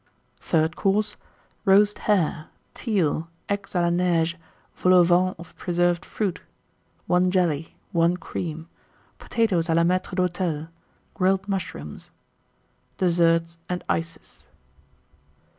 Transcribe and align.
THIRD 0.39 0.75
COURSE. 0.75 1.15
Roast 1.63 1.99
Hare. 2.09 2.47
Teal. 2.73 3.29
Eggs 3.47 3.73
à 3.73 3.81
la 3.83 3.91
Neige. 3.91 4.35
Vol 4.75 4.93
au 4.95 5.03
Vent 5.03 5.35
of 5.37 5.55
Preserved 5.57 6.03
Fruit. 6.03 6.41
1 7.07 7.29
Jelly. 7.29 7.75
1 7.93 8.17
Cream. 8.17 8.67
Potatoes 9.19 9.67
à 9.67 9.75
la 9.75 9.83
Maître 9.83 10.15
d'Hôtel. 10.15 10.69
Grilled 11.13 11.47
Mushrooms. 11.47 12.09
DESSERT 12.97 13.57
AND 13.69 13.83
ICES. 13.89 14.47